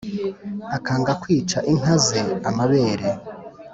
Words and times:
Akanga 0.77 1.11
kwica 1.21 1.57
inka 1.71 1.95
ze 2.05 2.21
amabere! 2.49 3.07